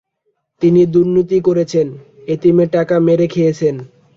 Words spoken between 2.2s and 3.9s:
এতিমের টাকা মেরে খেয়েছেন।